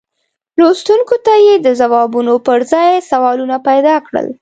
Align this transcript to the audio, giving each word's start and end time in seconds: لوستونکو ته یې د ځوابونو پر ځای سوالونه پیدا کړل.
لوستونکو 0.59 1.15
ته 1.25 1.33
یې 1.45 1.55
د 1.65 1.67
ځوابونو 1.79 2.33
پر 2.47 2.59
ځای 2.71 2.91
سوالونه 3.11 3.55
پیدا 3.67 3.95
کړل. 4.07 4.27